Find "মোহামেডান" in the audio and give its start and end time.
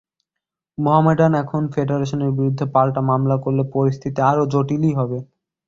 0.77-1.31